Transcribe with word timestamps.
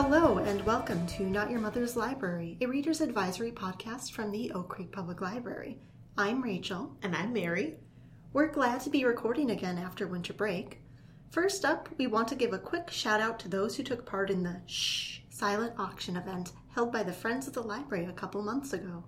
Hello, 0.00 0.38
and 0.38 0.64
welcome 0.64 1.04
to 1.08 1.24
Not 1.24 1.50
Your 1.50 1.58
Mother's 1.58 1.96
Library, 1.96 2.56
a 2.60 2.66
reader's 2.66 3.00
advisory 3.00 3.50
podcast 3.50 4.12
from 4.12 4.30
the 4.30 4.52
Oak 4.52 4.68
Creek 4.68 4.92
Public 4.92 5.20
Library. 5.20 5.80
I'm 6.16 6.40
Rachel. 6.40 6.96
And 7.02 7.16
I'm 7.16 7.32
Mary. 7.32 7.78
We're 8.32 8.46
glad 8.46 8.80
to 8.82 8.90
be 8.90 9.04
recording 9.04 9.50
again 9.50 9.76
after 9.76 10.06
winter 10.06 10.32
break. 10.32 10.82
First 11.32 11.64
up, 11.64 11.88
we 11.98 12.06
want 12.06 12.28
to 12.28 12.36
give 12.36 12.52
a 12.52 12.60
quick 12.60 12.92
shout 12.92 13.20
out 13.20 13.40
to 13.40 13.48
those 13.48 13.74
who 13.74 13.82
took 13.82 14.06
part 14.06 14.30
in 14.30 14.44
the 14.44 14.60
Shh 14.66 15.18
silent 15.30 15.72
auction 15.78 16.16
event 16.16 16.52
held 16.68 16.92
by 16.92 17.02
the 17.02 17.12
Friends 17.12 17.48
of 17.48 17.54
the 17.54 17.60
Library 17.60 18.04
a 18.04 18.12
couple 18.12 18.40
months 18.40 18.72
ago. 18.72 19.02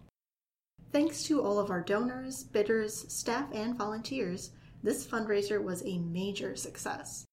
Thanks 0.91 1.23
to 1.23 1.41
all 1.41 1.61
of 1.61 1.71
our 1.71 1.83
donors, 1.83 2.43
bidders, 2.43 3.07
staff, 3.13 3.47
and 3.55 3.79
volunteers, 3.79 4.51
this 4.83 5.07
fundraiser 5.07 5.63
was 5.63 5.85
a 5.85 5.99
major 5.99 6.57
success. 6.57 7.27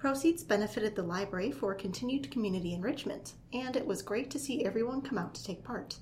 Proceeds 0.00 0.42
benefited 0.42 0.96
the 0.96 1.02
library 1.02 1.52
for 1.52 1.74
continued 1.74 2.30
community 2.30 2.72
enrichment, 2.72 3.34
and 3.52 3.76
it 3.76 3.86
was 3.86 4.00
great 4.00 4.30
to 4.30 4.38
see 4.38 4.64
everyone 4.64 5.02
come 5.02 5.18
out 5.18 5.34
to 5.34 5.44
take 5.44 5.62
part. 5.62 5.98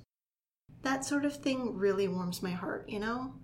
That 0.82 1.04
sort 1.04 1.24
of 1.24 1.34
thing 1.34 1.76
really 1.76 2.06
warms 2.06 2.40
my 2.40 2.52
heart, 2.52 2.88
you 2.88 3.00
know? 3.00 3.34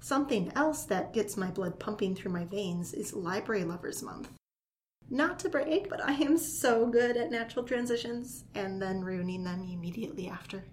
Something 0.00 0.50
else 0.56 0.84
that 0.86 1.12
gets 1.12 1.36
my 1.36 1.52
blood 1.52 1.78
pumping 1.78 2.16
through 2.16 2.32
my 2.32 2.44
veins 2.44 2.92
is 2.92 3.14
Library 3.14 3.62
Lovers 3.62 4.02
Month. 4.02 4.30
Not 5.08 5.38
to 5.38 5.48
brag, 5.48 5.88
but 5.88 6.02
I 6.04 6.14
am 6.14 6.38
so 6.38 6.88
good 6.88 7.16
at 7.16 7.30
natural 7.30 7.64
transitions 7.64 8.46
and 8.52 8.82
then 8.82 9.04
ruining 9.04 9.44
them 9.44 9.62
immediately 9.62 10.26
after. 10.26 10.64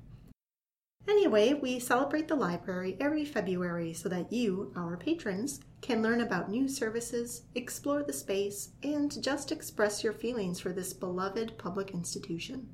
Anyway, 1.07 1.53
we 1.53 1.79
celebrate 1.79 2.27
the 2.27 2.35
library 2.35 2.95
every 2.99 3.25
February 3.25 3.93
so 3.93 4.07
that 4.07 4.31
you, 4.31 4.71
our 4.75 4.97
patrons, 4.97 5.59
can 5.81 6.01
learn 6.01 6.21
about 6.21 6.49
new 6.49 6.67
services, 6.67 7.43
explore 7.55 8.03
the 8.03 8.13
space, 8.13 8.69
and 8.83 9.21
just 9.23 9.51
express 9.51 10.03
your 10.03 10.13
feelings 10.13 10.59
for 10.59 10.71
this 10.71 10.93
beloved 10.93 11.57
public 11.57 11.91
institution. 11.91 12.69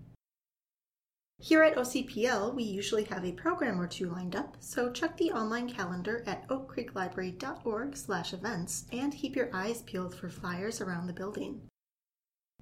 Here 1.40 1.62
at 1.62 1.76
OCPL, 1.76 2.56
we 2.56 2.64
usually 2.64 3.04
have 3.06 3.24
a 3.24 3.32
program 3.32 3.80
or 3.80 3.88
two 3.88 4.10
lined 4.10 4.36
up, 4.36 4.58
so 4.60 4.92
check 4.92 5.18
the 5.18 5.32
online 5.32 5.70
calendar 5.70 6.24
at 6.26 6.48
oakcreeklibrary.org/events 6.48 8.86
and 8.92 9.14
keep 9.14 9.36
your 9.36 9.50
eyes 9.54 9.84
peeled 9.84 10.16
for 10.16 10.30
flyers 10.30 10.82
around 10.82 11.06
the 11.06 11.14
building. 11.14 11.62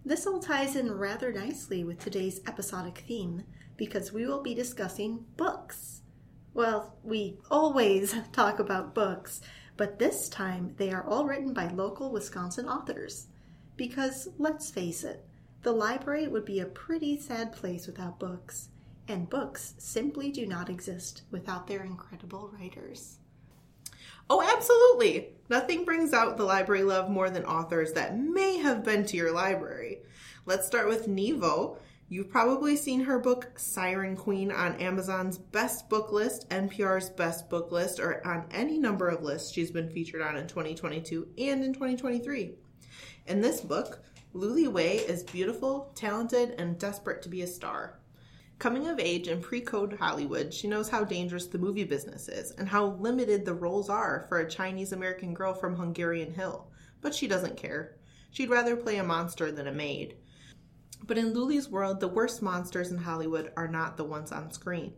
This 0.03 0.27
all 0.27 0.39
ties 0.39 0.75
in 0.75 0.91
rather 0.91 1.31
nicely 1.31 1.85
with 1.85 1.99
today's 1.99 2.41
episodic 2.45 3.05
theme 3.07 3.43
because 3.77 4.11
we 4.11 4.25
will 4.25 4.41
be 4.41 4.53
discussing 4.53 5.25
books. 5.37 6.01
Well, 6.53 6.95
we 7.03 7.37
always 7.51 8.15
talk 8.31 8.59
about 8.59 8.95
books, 8.95 9.41
but 9.77 9.99
this 9.99 10.29
time 10.29 10.73
they 10.77 10.91
are 10.91 11.05
all 11.05 11.25
written 11.25 11.53
by 11.53 11.67
local 11.67 12.11
Wisconsin 12.11 12.67
authors. 12.67 13.27
Because 13.75 14.29
let's 14.37 14.69
face 14.69 15.03
it, 15.03 15.25
the 15.63 15.73
library 15.73 16.27
would 16.27 16.45
be 16.45 16.59
a 16.59 16.65
pretty 16.65 17.19
sad 17.19 17.51
place 17.51 17.87
without 17.87 18.19
books, 18.19 18.69
and 19.07 19.29
books 19.29 19.73
simply 19.77 20.31
do 20.31 20.45
not 20.45 20.69
exist 20.69 21.23
without 21.31 21.67
their 21.67 21.83
incredible 21.83 22.51
writers. 22.57 23.17
Oh, 24.29 24.41
absolutely. 24.41 25.33
Nothing 25.49 25.85
brings 25.85 26.13
out 26.13 26.37
the 26.37 26.43
library 26.43 26.83
love 26.83 27.09
more 27.09 27.29
than 27.29 27.45
authors 27.45 27.93
that 27.93 28.17
may 28.17 28.57
have 28.57 28.83
been 28.83 29.05
to 29.05 29.17
your 29.17 29.31
library. 29.31 29.99
Let's 30.45 30.65
start 30.65 30.87
with 30.87 31.07
Nghi 31.07 31.37
Vo. 31.37 31.77
You've 32.07 32.29
probably 32.29 32.75
seen 32.75 32.99
her 33.01 33.17
book 33.17 33.57
Siren 33.57 34.15
Queen 34.15 34.51
on 34.51 34.79
Amazon's 34.79 35.39
best 35.39 35.89
book 35.89 36.11
list, 36.11 36.47
NPR's 36.49 37.09
best 37.09 37.49
book 37.49 37.71
list, 37.71 37.99
or 37.99 38.25
on 38.27 38.45
any 38.51 38.77
number 38.77 39.07
of 39.07 39.23
lists 39.23 39.51
she's 39.51 39.71
been 39.71 39.89
featured 39.89 40.21
on 40.21 40.37
in 40.37 40.45
2022 40.45 41.27
and 41.39 41.63
in 41.63 41.73
2023. 41.73 42.53
In 43.25 43.41
this 43.41 43.59
book, 43.59 44.03
Luli 44.35 44.67
Wei 44.67 44.97
is 44.97 45.23
beautiful, 45.23 45.91
talented, 45.95 46.51
and 46.59 46.77
desperate 46.77 47.23
to 47.23 47.29
be 47.29 47.41
a 47.41 47.47
star. 47.47 47.99
Coming 48.59 48.87
of 48.87 48.99
age 48.99 49.27
in 49.27 49.41
pre 49.41 49.61
code 49.61 49.97
Hollywood, 49.99 50.53
she 50.53 50.67
knows 50.67 50.89
how 50.89 51.03
dangerous 51.03 51.47
the 51.47 51.57
movie 51.57 51.85
business 51.85 52.29
is 52.29 52.51
and 52.51 52.69
how 52.69 52.97
limited 52.99 53.45
the 53.45 53.55
roles 53.55 53.89
are 53.89 54.27
for 54.29 54.37
a 54.37 54.49
Chinese 54.49 54.91
American 54.91 55.33
girl 55.33 55.55
from 55.55 55.75
Hungarian 55.75 56.35
Hill. 56.35 56.67
But 57.01 57.15
she 57.15 57.27
doesn't 57.27 57.57
care. 57.57 57.95
She'd 58.29 58.51
rather 58.51 58.75
play 58.75 58.97
a 58.97 59.03
monster 59.03 59.51
than 59.51 59.65
a 59.65 59.71
maid. 59.71 60.17
But 61.07 61.19
in 61.19 61.33
Luli's 61.33 61.69
world, 61.69 61.99
the 61.99 62.07
worst 62.07 62.41
monsters 62.41 62.91
in 62.91 62.97
Hollywood 62.97 63.51
are 63.55 63.67
not 63.67 63.95
the 63.95 64.03
ones 64.03 64.31
on 64.31 64.51
screen. 64.51 64.93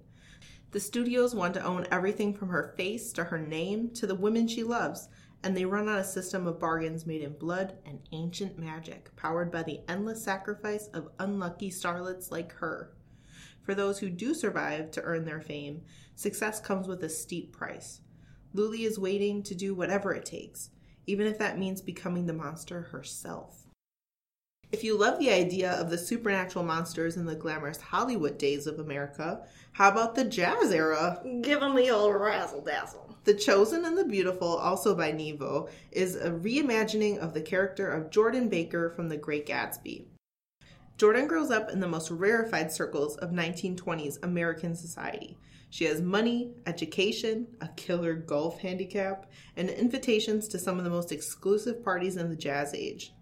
The 0.71 0.79
studios 0.79 1.35
want 1.35 1.53
to 1.55 1.63
own 1.63 1.85
everything 1.91 2.33
from 2.33 2.47
her 2.47 2.73
face 2.77 3.11
to 3.13 3.25
her 3.25 3.39
name 3.39 3.89
to 3.95 4.07
the 4.07 4.15
women 4.15 4.47
she 4.47 4.63
loves, 4.63 5.09
and 5.43 5.55
they 5.55 5.65
run 5.65 5.89
on 5.89 5.97
a 5.97 6.05
system 6.05 6.47
of 6.47 6.59
bargains 6.59 7.05
made 7.05 7.23
in 7.23 7.33
blood 7.33 7.77
and 7.85 7.99
ancient 8.13 8.57
magic, 8.57 9.13
powered 9.17 9.51
by 9.51 9.63
the 9.63 9.81
endless 9.89 10.23
sacrifice 10.23 10.87
of 10.93 11.09
unlucky 11.19 11.69
starlets 11.69 12.31
like 12.31 12.53
her. 12.53 12.93
For 13.61 13.75
those 13.75 13.99
who 13.99 14.09
do 14.09 14.33
survive 14.33 14.91
to 14.91 15.03
earn 15.03 15.25
their 15.25 15.41
fame, 15.41 15.81
success 16.15 16.61
comes 16.61 16.87
with 16.87 17.03
a 17.03 17.09
steep 17.09 17.51
price. 17.51 17.99
Luli 18.55 18.85
is 18.85 18.97
waiting 18.97 19.43
to 19.43 19.53
do 19.53 19.75
whatever 19.75 20.13
it 20.13 20.25
takes, 20.25 20.69
even 21.05 21.27
if 21.27 21.37
that 21.37 21.59
means 21.59 21.81
becoming 21.81 22.27
the 22.27 22.33
monster 22.33 22.83
herself. 22.83 23.66
If 24.69 24.83
you 24.83 24.97
love 24.97 25.17
the 25.17 25.31
idea 25.31 25.71
of 25.71 25.89
the 25.89 25.97
supernatural 25.97 26.65
monsters 26.65 27.15
in 27.15 27.25
the 27.25 27.35
glamorous 27.35 27.79
Hollywood 27.79 28.37
days 28.37 28.67
of 28.67 28.79
America, 28.79 29.41
how 29.71 29.89
about 29.89 30.15
the 30.15 30.25
jazz 30.25 30.71
era? 30.71 31.21
Give 31.41 31.61
them 31.61 31.73
the 31.73 31.89
old 31.89 32.13
razzle 32.13 32.61
dazzle. 32.61 33.15
The 33.23 33.33
Chosen 33.33 33.85
and 33.85 33.97
the 33.97 34.03
Beautiful, 34.03 34.57
also 34.57 34.93
by 34.93 35.13
Nghi 35.13 35.37
Vo, 35.37 35.69
is 35.93 36.17
a 36.17 36.31
reimagining 36.31 37.17
of 37.17 37.33
the 37.33 37.41
character 37.41 37.89
of 37.89 38.09
Jordan 38.09 38.49
Baker 38.49 38.89
from 38.89 39.07
The 39.07 39.15
Great 39.15 39.47
Gatsby. 39.47 40.03
Jordan 40.97 41.27
grows 41.27 41.49
up 41.49 41.69
in 41.69 41.79
the 41.79 41.87
most 41.87 42.11
rarefied 42.11 42.69
circles 42.69 43.15
of 43.17 43.29
1920s 43.29 44.21
American 44.21 44.75
society. 44.75 45.37
She 45.69 45.85
has 45.85 46.01
money, 46.01 46.51
education, 46.65 47.47
a 47.61 47.69
killer 47.69 48.15
golf 48.15 48.59
handicap, 48.59 49.31
and 49.55 49.69
invitations 49.69 50.49
to 50.49 50.59
some 50.59 50.77
of 50.77 50.83
the 50.83 50.89
most 50.89 51.13
exclusive 51.13 51.85
parties 51.85 52.17
in 52.17 52.29
the 52.29 52.35
jazz 52.35 52.73
age. 52.73 53.13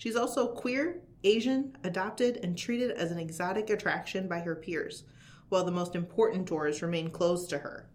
She's 0.00 0.16
also 0.16 0.46
queer, 0.46 1.02
Asian, 1.24 1.76
adopted, 1.84 2.38
and 2.38 2.56
treated 2.56 2.90
as 2.92 3.10
an 3.10 3.18
exotic 3.18 3.68
attraction 3.68 4.28
by 4.28 4.40
her 4.40 4.56
peers, 4.56 5.04
while 5.50 5.62
the 5.62 5.70
most 5.70 5.94
important 5.94 6.46
doors 6.46 6.80
remain 6.80 7.10
closed 7.10 7.50
to 7.50 7.58
her. 7.58 7.90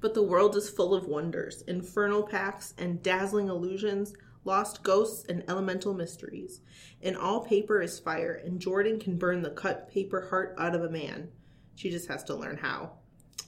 But 0.00 0.14
the 0.14 0.22
world 0.22 0.56
is 0.56 0.70
full 0.70 0.94
of 0.94 1.04
wonders, 1.04 1.60
infernal 1.68 2.22
pacts, 2.22 2.72
and 2.78 3.02
dazzling 3.02 3.48
illusions, 3.48 4.14
lost 4.44 4.82
ghosts, 4.82 5.26
and 5.28 5.44
elemental 5.48 5.92
mysteries. 5.92 6.62
And 7.02 7.14
all 7.14 7.44
paper 7.44 7.82
is 7.82 8.00
fire, 8.00 8.40
and 8.42 8.58
Jordan 8.58 8.98
can 8.98 9.18
burn 9.18 9.42
the 9.42 9.50
cut 9.50 9.90
paper 9.90 10.28
heart 10.30 10.54
out 10.56 10.74
of 10.74 10.82
a 10.82 10.88
man. 10.88 11.28
She 11.74 11.90
just 11.90 12.08
has 12.08 12.24
to 12.24 12.34
learn 12.34 12.56
how. 12.56 12.92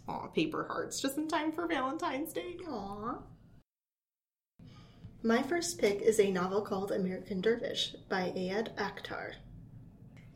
Aw, 0.06 0.26
paper 0.26 0.66
hearts, 0.66 1.00
just 1.00 1.16
in 1.16 1.28
time 1.28 1.50
for 1.50 1.66
Valentine's 1.66 2.34
Day. 2.34 2.58
Aww. 2.68 3.22
My 5.24 5.40
first 5.40 5.78
pick 5.78 6.02
is 6.02 6.18
a 6.18 6.32
novel 6.32 6.62
called 6.62 6.90
American 6.90 7.40
Dervish 7.40 7.94
by 8.08 8.32
Ayad 8.36 8.74
Akhtar. 8.74 9.34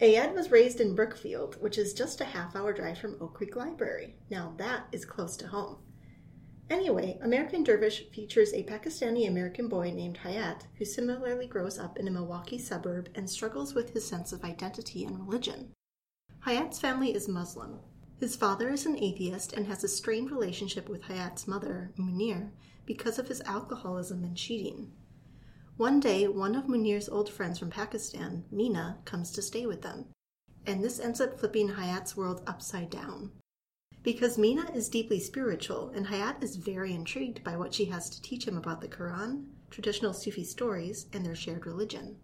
Ayad 0.01 0.33
was 0.33 0.53
raised 0.53 0.81
in 0.81 0.95
Brookfield, 0.95 1.61
which 1.61 1.77
is 1.77 1.93
just 1.93 2.21
a 2.21 2.25
half 2.25 2.55
hour 2.55 2.73
drive 2.73 2.99
from 2.99 3.17
Oak 3.21 3.35
Creek 3.35 3.57
Library. 3.57 4.15
Now 4.31 4.55
that 4.59 4.87
is 4.93 5.05
close 5.05 5.37
to 5.39 5.49
home. 5.49 5.79
Anyway, 6.71 7.19
American 7.21 7.65
Dervish 7.65 8.09
features 8.11 8.53
a 8.53 8.63
Pakistani 8.63 9.27
American 9.27 9.69
boy 9.69 9.91
named 9.91 10.21
Hayat 10.23 10.67
who 10.79 10.85
similarly 10.85 11.49
grows 11.49 11.81
up 11.81 11.99
in 11.99 12.07
a 12.07 12.13
Milwaukee 12.13 12.59
suburb 12.59 13.09
and 13.17 13.29
struggles 13.29 13.75
with 13.75 13.91
his 13.91 14.07
sense 14.07 14.33
of 14.33 14.45
identity 14.45 15.05
and 15.05 15.19
religion. 15.19 15.73
Hayat's 16.47 16.79
family 16.79 17.13
is 17.13 17.27
Muslim. 17.27 17.81
His 18.19 18.35
father 18.35 18.71
is 18.71 18.87
an 18.87 18.97
atheist 18.97 19.53
and 19.53 19.67
has 19.67 19.85
a 19.85 19.89
strained 19.89 20.31
relationship 20.31 20.89
with 20.89 21.03
Hayat's 21.03 21.47
mother, 21.47 21.93
Muneer, 21.99 22.53
because 22.87 23.19
of 23.19 23.29
his 23.29 23.43
alcoholism 23.43 24.25
and 24.25 24.35
cheating. 24.35 24.93
One 25.77 26.01
day, 26.01 26.27
one 26.27 26.55
of 26.55 26.65
Muneer's 26.65 27.11
old 27.11 27.29
friends 27.29 27.59
from 27.59 27.69
Pakistan, 27.69 28.47
Mina, 28.51 29.01
comes 29.05 29.31
to 29.33 29.43
stay 29.43 29.67
with 29.67 29.83
them, 29.83 30.07
and 30.65 30.83
this 30.83 30.99
ends 30.99 31.21
up 31.21 31.39
flipping 31.39 31.69
Hayat's 31.69 32.17
world 32.17 32.43
upside 32.47 32.89
down. 32.89 33.33
Because 34.03 34.39
Mina 34.39 34.71
is 34.73 34.89
deeply 34.89 35.21
spiritual, 35.21 35.91
and 35.91 36.07
Hayat 36.07 36.43
is 36.43 36.57
very 36.57 36.95
intrigued 36.95 37.45
by 37.45 37.57
what 37.57 37.75
she 37.75 37.85
has 37.87 38.09
to 38.09 38.23
teach 38.23 38.49
him 38.49 38.57
about 38.57 38.81
the 38.81 38.89
Quran, 38.89 39.49
traditional 39.69 40.15
Sufi 40.15 40.45
stories, 40.45 41.07
and 41.13 41.27
their 41.27 41.35
shared 41.35 41.67
religion. 41.67 42.17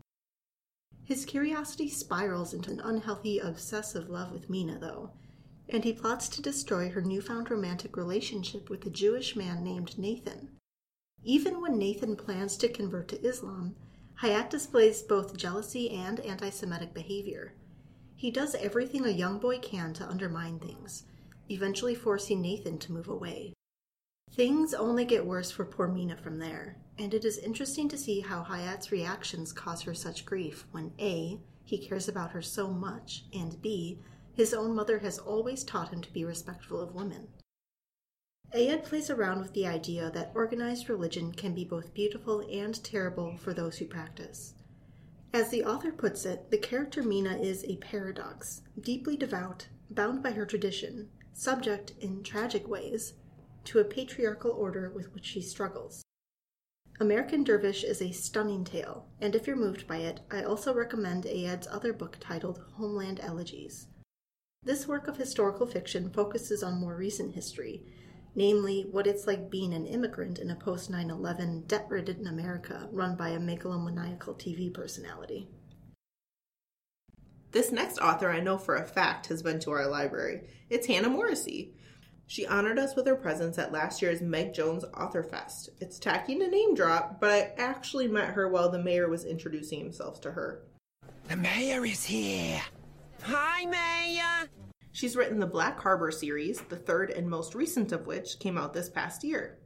His 1.04 1.26
curiosity 1.26 1.90
spirals 1.90 2.54
into 2.54 2.70
an 2.70 2.80
unhealthy, 2.80 3.40
obsessive 3.40 4.08
love 4.08 4.32
with 4.32 4.48
Mina, 4.48 4.78
though, 4.78 5.10
and 5.69 5.85
he 5.85 5.93
plots 5.93 6.29
to 6.29 6.43
destroy 6.43 6.91
her 6.91 7.00
newfound 7.00 7.50
romantic 7.50 7.97
relationship 7.97 8.69
with 8.69 8.85
a 8.87 8.91
Jewish 8.91 9.37
man 9.37 9.62
named 9.62 9.99
Nathan. 9.99 10.50
Even 11.25 11.61
when 11.61 11.79
Nathan 11.79 12.17
plans 12.17 12.56
to 12.59 12.69
convert 12.69 13.09
to 13.09 13.25
Islam, 13.25 13.76
Hayat 14.23 14.50
displays 14.50 15.03
both 15.03 15.37
jealousy 15.37 15.91
and 15.91 16.20
anti 16.20 16.50
Semitic 16.50 16.93
behavior. 16.93 17.55
He 18.14 18.31
does 18.31 18.55
everything 18.55 19.05
a 19.05 19.11
young 19.11 19.38
boy 19.38 19.59
can 19.59 19.93
to 19.94 20.09
undermine 20.09 20.59
things, 20.59 21.05
eventually 21.49 21.94
forcing 21.94 22.41
Nathan 22.41 22.79
to 22.79 22.93
move 22.93 23.09
away. 23.09 23.53
Things 24.32 24.75
only 24.75 25.05
get 25.05 25.26
worse 25.26 25.50
for 25.50 25.64
poor 25.64 25.88
Mina 25.88 26.17
from 26.17 26.38
there, 26.38 26.76
and 26.99 27.12
it 27.12 27.25
is 27.25 27.38
interesting 27.38 27.88
to 27.88 27.99
see 27.99 28.20
how 28.20 28.44
Hayat's 28.44 28.93
reactions 28.93 29.53
cause 29.53 29.82
her 29.82 29.94
such 29.94 30.25
grief 30.25 30.67
when 30.70 30.93
A. 30.99 31.41
he 31.64 31.79
cares 31.79 32.09
about 32.09 32.31
her 32.31 32.43
so 32.43 32.69
much, 32.69 33.25
and 33.35 33.61
B, 33.61 33.99
his 34.34 34.55
own 34.55 34.75
mother 34.75 34.99
has 35.00 35.19
always 35.19 35.64
taught 35.64 35.93
him 35.93 36.00
to 36.00 36.12
be 36.12 36.25
respectful 36.25 36.81
of 36.81 36.94
women. 36.94 37.29
Ayad 38.55 38.84
plays 38.84 39.08
around 39.08 39.40
with 39.40 39.55
the 39.55 39.67
idea 39.67 40.11
that 40.11 40.32
organized 40.34 40.88
religion 40.88 41.32
can 41.32 41.55
be 41.55 41.64
both 41.64 41.94
beautiful 41.94 42.40
and 42.52 42.82
terrible 42.84 43.37
for 43.38 43.55
those 43.55 43.79
who 43.79 43.87
practice. 43.87 44.55
As 45.32 45.49
the 45.49 45.64
author 45.64 45.90
puts 45.90 46.26
it, 46.26 46.50
the 46.50 46.58
character 46.58 47.02
Mina 47.02 47.38
is 47.38 47.64
a 47.64 47.76
paradox, 47.76 48.61
deeply 48.79 49.17
devout, 49.17 49.69
bound 49.90 50.23
by 50.23 50.32
her 50.32 50.44
tradition, 50.44 51.08
subject, 51.32 51.94
in 52.00 52.23
tragic 52.23 52.69
ways, 52.69 53.14
to 53.64 53.78
a 53.78 53.85
patriarchal 53.85 54.50
order 54.50 54.90
with 54.94 55.14
which 55.14 55.25
she 55.25 55.40
struggles. 55.40 56.02
American 57.00 57.43
Dervish 57.43 57.85
is 57.85 58.02
a 58.02 58.12
stunning 58.12 58.64
tale, 58.64 59.06
and 59.20 59.35
if 59.35 59.46
you're 59.46 59.56
moved 59.56 59.87
by 59.87 59.96
it, 59.96 60.20
I 60.31 60.43
also 60.43 60.75
recommend 60.75 61.25
Ayad's 61.25 61.67
other 61.69 61.94
book 61.94 62.19
titled 62.20 62.62
Homeland 62.75 63.19
Elegies. 63.23 63.87
This 64.64 64.87
work 64.87 65.09
of 65.09 65.17
historical 65.17 65.67
fiction 65.67 66.11
focuses 66.11 66.62
on 66.62 66.79
more 66.79 66.94
recent 66.94 67.35
history, 67.35 67.82
namely 68.37 68.87
what 68.88 69.09
it's 69.09 69.26
like 69.26 69.50
being 69.50 69.75
an 69.75 69.87
immigrant 69.87 70.38
in 70.38 70.50
a 70.50 70.55
post 70.55 70.88
9 70.88 71.11
11 71.11 71.64
debt 71.67 71.87
ridden 71.88 72.29
America 72.29 72.88
run 72.93 73.17
by 73.17 73.31
a 73.31 73.41
megalomaniacal 73.41 74.38
TV 74.38 74.73
personality. 74.73 75.49
This 77.50 77.73
next 77.73 77.99
author 77.99 78.31
I 78.31 78.38
know 78.38 78.56
for 78.56 78.76
a 78.76 78.87
fact 78.87 79.26
has 79.26 79.43
been 79.43 79.59
to 79.61 79.73
our 79.73 79.88
library. 79.88 80.43
It's 80.70 80.87
Hannah 80.87 81.11
Morrissey. 81.11 81.75
She 82.29 82.47
honored 82.47 82.79
us 82.79 82.94
with 82.94 83.06
her 83.09 83.17
presence 83.17 83.59
at 83.59 83.73
last 83.73 84.00
year's 84.00 84.23
Meg 84.23 84.55
Jones 84.55 84.85
Author 84.97 85.25
Fest. 85.25 85.70
It's 85.81 85.99
tacky 85.99 86.38
to 86.38 86.49
name 86.49 86.76
drop, 86.76 87.20
but 87.20 87.29
I 87.29 87.53
actually 87.59 88.06
met 88.06 88.31
her 88.31 88.49
while 88.49 88.70
the 88.70 88.82
mayor 88.82 89.09
was 89.09 89.25
introducing 89.25 89.81
himself 89.81 90.20
to 90.20 90.31
her. 90.31 90.62
The 91.29 91.37
mayor 91.37 91.85
is 91.85 92.05
here. 92.05 92.62
Hi, 93.24 93.64
Mayor. 93.66 94.50
She's 94.90 95.14
written 95.14 95.38
the 95.38 95.46
Black 95.46 95.78
Harbor 95.78 96.10
series, 96.10 96.60
the 96.62 96.76
third 96.76 97.10
and 97.10 97.30
most 97.30 97.54
recent 97.54 97.92
of 97.92 98.08
which 98.08 98.40
came 98.40 98.58
out 98.58 98.74
this 98.74 98.90
past 98.90 99.22
year. 99.22 99.58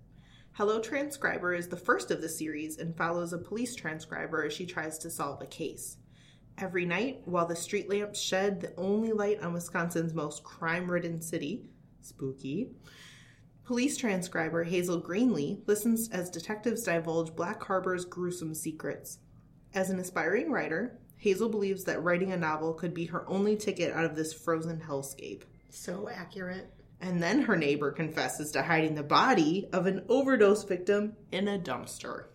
Hello 0.52 0.78
Transcriber 0.78 1.54
is 1.54 1.66
the 1.66 1.76
first 1.76 2.10
of 2.10 2.20
the 2.20 2.28
series 2.28 2.76
and 2.76 2.94
follows 2.94 3.32
a 3.32 3.38
police 3.38 3.74
transcriber 3.74 4.44
as 4.44 4.52
she 4.52 4.66
tries 4.66 4.98
to 4.98 5.08
solve 5.08 5.40
a 5.40 5.46
case. 5.46 5.96
Every 6.58 6.84
night, 6.84 7.22
while 7.24 7.46
the 7.46 7.56
street 7.56 7.88
lamps 7.88 8.20
shed 8.20 8.60
the 8.60 8.74
only 8.76 9.12
light 9.12 9.42
on 9.42 9.54
Wisconsin's 9.54 10.12
most 10.12 10.44
crime 10.44 10.90
ridden 10.90 11.22
city, 11.22 11.64
spooky, 12.02 12.72
police 13.64 13.96
transcriber 13.96 14.64
Hazel 14.64 15.00
Greenlee 15.00 15.66
listens 15.66 16.10
as 16.10 16.28
detectives 16.28 16.82
divulge 16.82 17.34
Black 17.34 17.62
Harbor's 17.62 18.04
gruesome 18.04 18.54
secrets. 18.54 19.18
As 19.74 19.88
an 19.88 19.98
aspiring 19.98 20.50
writer, 20.50 20.98
Hazel 21.16 21.48
believes 21.48 21.84
that 21.84 22.02
writing 22.02 22.32
a 22.32 22.36
novel 22.36 22.74
could 22.74 22.94
be 22.94 23.06
her 23.06 23.28
only 23.28 23.56
ticket 23.56 23.92
out 23.92 24.04
of 24.04 24.16
this 24.16 24.32
frozen 24.32 24.80
hellscape. 24.80 25.42
So 25.70 26.08
accurate. 26.08 26.72
And 27.00 27.22
then 27.22 27.42
her 27.42 27.56
neighbor 27.56 27.90
confesses 27.90 28.50
to 28.52 28.62
hiding 28.62 28.94
the 28.94 29.02
body 29.02 29.68
of 29.72 29.86
an 29.86 30.04
overdose 30.08 30.64
victim 30.64 31.16
in 31.30 31.48
a 31.48 31.58
dumpster. 31.58 32.26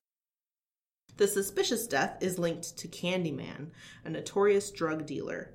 The 1.18 1.28
suspicious 1.28 1.88
death 1.88 2.18
is 2.22 2.40
linked 2.40 2.78
to 2.78 2.88
Candyman, 2.88 3.72
a 4.06 4.10
notorious 4.10 4.72
drug 4.72 5.06
dealer. 5.06 5.54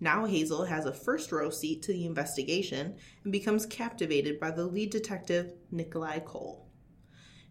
Now 0.00 0.26
Hazel 0.26 0.64
has 0.64 0.86
a 0.86 0.92
first 0.92 1.32
row 1.32 1.50
seat 1.50 1.82
to 1.82 1.92
the 1.92 2.06
investigation 2.06 2.96
and 3.24 3.32
becomes 3.32 3.66
captivated 3.66 4.38
by 4.38 4.50
the 4.50 4.66
lead 4.66 4.90
detective, 4.90 5.54
Nikolai 5.70 6.20
Cole. 6.20 6.68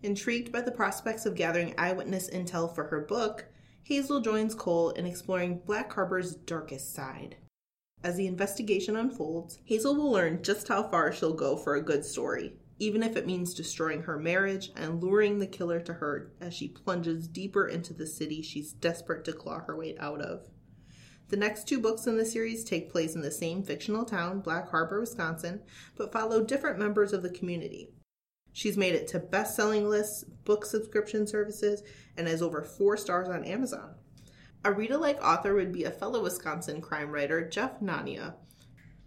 Intrigued 0.04 0.52
by 0.52 0.62
the 0.62 0.72
prospects 0.72 1.26
of 1.26 1.36
gathering 1.36 1.74
eyewitness 1.78 2.30
intel 2.30 2.74
for 2.74 2.86
her 2.86 3.02
book, 3.02 3.48
Hazel 3.88 4.20
joins 4.20 4.54
Cole 4.54 4.90
in 4.90 5.06
exploring 5.06 5.62
Black 5.66 5.94
Harbor's 5.94 6.36
darkest 6.36 6.94
side. 6.94 7.38
As 8.04 8.18
the 8.18 8.28
investigation 8.28 8.98
unfolds, 8.98 9.60
Hazel 9.64 9.96
will 9.96 10.12
learn 10.12 10.44
just 10.44 10.68
how 10.68 10.84
far 10.84 11.14
she'll 11.14 11.32
go 11.32 11.56
for 11.56 11.76
a 11.76 11.82
good 11.82 12.04
story, 12.04 12.58
even 12.80 13.02
if 13.02 13.16
it 13.16 13.26
means 13.26 13.54
destroying 13.54 14.02
her 14.02 14.20
marriage 14.20 14.72
and 14.76 15.02
luring 15.02 15.40
the 15.40 15.48
killer 15.48 15.80
to 15.80 15.94
her 15.94 16.34
as 16.42 16.54
she 16.54 16.68
plunges 16.68 17.30
deeper 17.30 17.66
into 17.66 17.94
the 17.94 18.06
city 18.06 18.42
she's 18.42 18.74
desperate 18.74 19.24
to 19.24 19.32
claw 19.32 19.60
her 19.60 19.78
way 19.78 19.96
out 20.00 20.20
of. 20.20 20.50
The 21.30 21.38
next 21.38 21.66
two 21.66 21.80
books 21.80 22.08
in 22.08 22.18
the 22.18 22.26
series 22.26 22.66
take 22.66 22.92
place 22.92 23.16
in 23.16 23.22
the 23.22 23.32
same 23.32 23.64
fictional 23.64 24.04
town, 24.04 24.42
Black 24.42 24.70
Harbor, 24.70 25.00
Wisconsin, 25.00 25.62
but 25.96 26.12
follow 26.12 26.44
different 26.44 26.78
members 26.78 27.14
of 27.14 27.24
the 27.24 27.30
community. 27.30 27.94
She's 28.58 28.76
made 28.76 28.96
it 28.96 29.08
to 29.10 29.20
best 29.20 29.56
selling 29.56 29.88
lists, 29.88 30.24
book 30.24 30.66
subscription 30.66 31.28
services, 31.28 31.84
and 32.18 32.28
has 32.28 32.42
over 32.42 32.64
four 32.64 32.98
stars 32.98 33.30
on 33.30 33.44
Amazon. 33.44 33.94
A 34.66 34.72
read 34.72 34.90
alike 34.90 35.20
author 35.22 35.54
would 35.54 35.72
be 35.72 35.84
a 35.84 35.92
fellow 35.92 36.24
Wisconsin 36.24 36.82
crime 36.82 37.12
writer, 37.12 37.48
Jeff 37.48 37.80
Nania. 37.82 38.34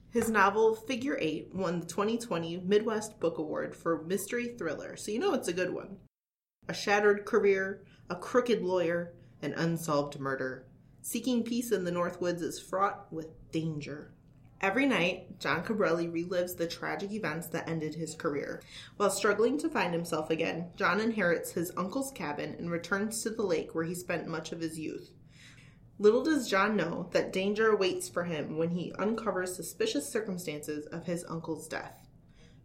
His 0.08 0.31
novel, 0.31 0.76
Figure 0.76 1.19
Eight, 1.20 1.52
won 1.52 1.81
the 1.81 1.87
2020 1.87 2.58
Midwest 2.58 3.19
Book 3.19 3.38
Award 3.38 3.75
for 3.75 4.05
Mystery 4.05 4.55
Thriller, 4.56 4.97
so 4.97 5.11
you 5.11 5.19
know 5.19 5.35
it's 5.35 5.49
a 5.49 5.53
good 5.53 5.75
one. 5.75 5.96
A 6.69 6.73
shattered 6.73 7.25
career, 7.25 7.82
a 8.08 8.14
crooked 8.14 8.62
lawyer, 8.62 9.14
an 9.43 9.53
unsolved 9.55 10.20
murder. 10.20 10.64
Seeking 11.03 11.43
peace 11.43 11.73
in 11.73 11.82
the 11.82 11.91
Northwoods 11.91 12.41
is 12.41 12.61
fraught 12.61 13.12
with 13.12 13.50
danger. 13.50 14.14
Every 14.62 14.85
night, 14.85 15.39
John 15.39 15.65
Cabrelli 15.65 16.07
relives 16.07 16.55
the 16.55 16.67
tragic 16.67 17.12
events 17.12 17.47
that 17.49 17.67
ended 17.67 17.95
his 17.95 18.15
career. 18.15 18.61
While 18.99 19.09
struggling 19.09 19.57
to 19.59 19.71
find 19.71 19.95
himself 19.95 20.29
again, 20.29 20.71
John 20.77 21.01
inherits 21.01 21.53
his 21.53 21.73
uncle's 21.79 22.12
cabin 22.12 22.57
and 22.59 22.71
returns 22.71 23.23
to 23.23 23.31
the 23.31 23.43
lake 23.43 23.75
where 23.75 23.85
he 23.85 23.95
spent 23.95 24.29
much 24.29 24.53
of 24.53 24.61
his 24.61 24.79
youth. 24.79 25.12
Little 25.99 26.23
does 26.23 26.49
John 26.49 26.77
know 26.77 27.09
that 27.12 27.33
danger 27.33 27.71
awaits 27.71 28.11
for 28.11 28.25
him 28.25 28.59
when 28.59 28.71
he 28.71 28.93
uncovers 28.99 29.57
suspicious 29.57 30.07
circumstances 30.07 30.85
of 30.87 31.06
his 31.06 31.25
uncle's 31.27 31.67
death. 31.67 32.06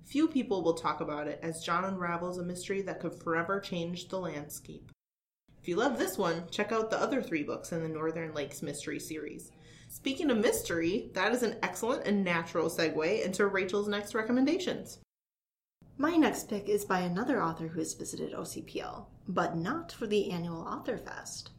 Few 0.04 0.28
people 0.28 0.64
will 0.64 0.74
talk 0.74 1.00
about 1.00 1.30
it 1.30 1.40
as 1.42 1.64
John 1.64 1.86
unravels 1.86 2.38
a 2.38 2.44
mystery 2.44 2.82
that 2.82 3.00
could 3.00 3.14
forever 3.14 3.62
change 3.62 4.10
the 4.10 4.20
landscape. 4.20 4.92
If 5.62 5.70
you 5.70 5.78
love 5.78 5.98
this 5.98 6.18
one, 6.18 6.44
check 6.52 6.72
out 6.74 6.92
the 6.92 7.02
other 7.02 7.22
three 7.22 7.44
books 7.44 7.72
in 7.72 7.82
the 7.82 7.90
Northern 7.90 8.34
Lakes 8.34 8.62
Mystery 8.62 9.00
series. 9.00 9.52
Speaking 9.96 10.30
of 10.30 10.38
mystery, 10.38 11.10
that 11.14 11.32
is 11.32 11.42
an 11.42 11.56
excellent 11.64 12.06
and 12.06 12.22
natural 12.22 12.70
segue 12.70 13.24
into 13.24 13.48
Rachel's 13.48 13.88
next 13.88 14.14
recommendations. 14.14 15.00
My 15.98 16.18
next 16.18 16.50
pick 16.50 16.68
is 16.68 16.84
by 16.84 17.00
another 17.00 17.42
author 17.42 17.70
who 17.70 17.80
has 17.80 17.94
visited 17.94 18.34
OCPL, 18.34 19.06
but 19.30 19.56
not 19.56 19.94
for 19.94 20.06
the 20.06 20.32
annual 20.32 20.64
Author 20.64 20.98
Fest. 20.98 21.52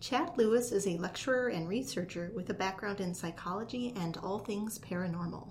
Chad 0.00 0.36
Lewis 0.36 0.72
is 0.72 0.88
a 0.88 0.98
lecturer 0.98 1.48
and 1.48 1.68
researcher 1.68 2.32
with 2.34 2.50
a 2.50 2.54
background 2.54 3.00
in 3.00 3.14
psychology 3.14 3.92
and 3.94 4.16
all 4.16 4.40
things 4.40 4.80
paranormal. 4.80 5.48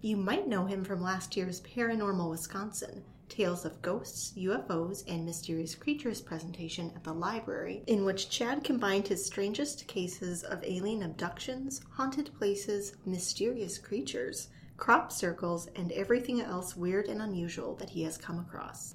You 0.00 0.16
might 0.16 0.48
know 0.48 0.66
him 0.66 0.82
from 0.82 1.00
last 1.00 1.36
year's 1.36 1.60
Paranormal 1.60 2.30
Wisconsin, 2.30 3.04
Tales 3.34 3.64
of 3.64 3.82
Ghosts, 3.82 4.32
UFOs, 4.36 5.02
and 5.08 5.24
Mysterious 5.24 5.74
Creatures 5.74 6.20
presentation 6.20 6.92
at 6.94 7.02
the 7.02 7.12
library, 7.12 7.82
in 7.88 8.04
which 8.04 8.30
Chad 8.30 8.62
combined 8.62 9.08
his 9.08 9.26
strangest 9.26 9.88
cases 9.88 10.44
of 10.44 10.62
alien 10.62 11.02
abductions, 11.02 11.80
haunted 11.90 12.30
places, 12.38 12.94
mysterious 13.04 13.76
creatures, 13.76 14.50
crop 14.76 15.10
circles, 15.10 15.66
and 15.74 15.90
everything 15.90 16.40
else 16.40 16.76
weird 16.76 17.08
and 17.08 17.20
unusual 17.20 17.74
that 17.74 17.90
he 17.90 18.04
has 18.04 18.16
come 18.16 18.38
across. 18.38 18.94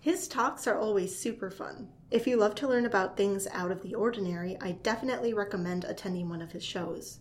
His 0.00 0.26
talks 0.26 0.66
are 0.66 0.78
always 0.78 1.14
super 1.14 1.50
fun. 1.50 1.88
If 2.10 2.26
you 2.26 2.38
love 2.38 2.54
to 2.54 2.68
learn 2.68 2.86
about 2.86 3.18
things 3.18 3.46
out 3.48 3.70
of 3.70 3.82
the 3.82 3.94
ordinary, 3.94 4.56
I 4.58 4.72
definitely 4.72 5.34
recommend 5.34 5.84
attending 5.84 6.30
one 6.30 6.40
of 6.40 6.52
his 6.52 6.64
shows. 6.64 7.18